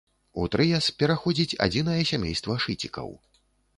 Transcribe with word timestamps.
У 0.43 0.45
трыяс 0.53 0.87
пераходзіць 1.03 1.57
адзінае 1.67 2.01
сямейства 2.13 2.59
шыцікаў. 2.67 3.07